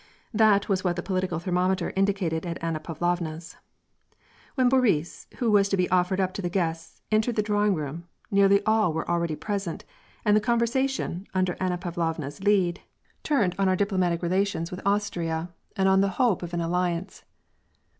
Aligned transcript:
"That 0.43 0.67
was 0.67 0.83
what 0.83 0.95
the 0.95 1.03
political 1.03 1.37
thermometer 1.37 1.93
indicated 1.95 2.43
at 2.43 2.57
Anna 2.59 2.79
Pavlovna's. 2.79 3.55
When 4.55 4.67
Boris, 4.67 5.27
who 5.37 5.51
was 5.51 5.69
to 5.69 5.77
be 5.77 5.87
offered 5.91 6.19
up 6.19 6.33
to 6.33 6.41
the 6.41 6.49
guests, 6.49 7.03
entered 7.11 7.35
the 7.35 7.43
drawing 7.43 7.75
room, 7.75 8.07
nearly 8.31 8.65
all 8.65 8.93
were 8.93 9.07
already 9.07 9.35
present, 9.35 9.85
and 10.25 10.35
the 10.35 10.41
conversation, 10.41 11.27
under 11.35 11.55
Anna 11.59 11.77
Pavlovna's 11.77 12.41
lead, 12.43 12.81
turned 13.21 13.53
on 13.59 13.67
our 13.69 13.73
90 13.73 13.73
Vf^AH 13.73 13.73
AND 13.73 13.77
PEACE. 13.77 13.85
diplomatic 13.87 14.21
relations 14.23 14.71
with 14.71 14.87
Austria, 14.87 15.49
and 15.75 15.87
on 15.87 16.01
the 16.01 16.09
hope 16.17 16.41
of 16.41 16.55
an 16.55 16.61
alliance. 16.61 17.23